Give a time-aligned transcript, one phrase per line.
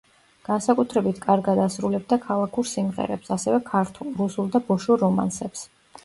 [0.47, 5.63] განსაკუთრებით კარგად ასრულებდა ქალაქურ სიმღერებს, ასევე ქართულ, რუსულ და ბოშურ რომანსებს.